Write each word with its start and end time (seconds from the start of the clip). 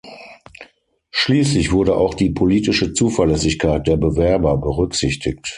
Schließlich 1.11 1.71
wurde 1.71 1.95
auch 1.95 2.15
die 2.15 2.31
„politische 2.31 2.91
Zuverlässigkeit“ 2.93 3.85
der 3.85 3.97
Bewerber 3.97 4.57
berücksichtigt. 4.57 5.45